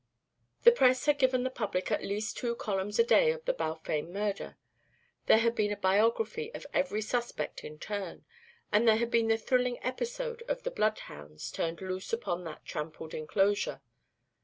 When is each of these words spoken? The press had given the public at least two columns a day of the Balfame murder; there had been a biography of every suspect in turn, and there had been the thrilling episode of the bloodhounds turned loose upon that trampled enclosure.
The 0.63 0.71
press 0.71 1.05
had 1.05 1.19
given 1.19 1.43
the 1.43 1.51
public 1.51 1.91
at 1.91 2.03
least 2.03 2.35
two 2.35 2.55
columns 2.55 2.97
a 2.97 3.03
day 3.03 3.29
of 3.29 3.45
the 3.45 3.53
Balfame 3.53 4.11
murder; 4.11 4.57
there 5.27 5.37
had 5.37 5.53
been 5.53 5.71
a 5.71 5.77
biography 5.77 6.51
of 6.55 6.65
every 6.73 7.03
suspect 7.03 7.63
in 7.63 7.77
turn, 7.77 8.25
and 8.71 8.87
there 8.87 8.97
had 8.97 9.11
been 9.11 9.27
the 9.27 9.37
thrilling 9.37 9.77
episode 9.83 10.41
of 10.47 10.63
the 10.63 10.71
bloodhounds 10.71 11.51
turned 11.51 11.81
loose 11.81 12.11
upon 12.11 12.45
that 12.45 12.65
trampled 12.65 13.13
enclosure. 13.13 13.79